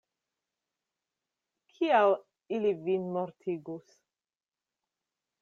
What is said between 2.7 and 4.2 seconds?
vin mortigus?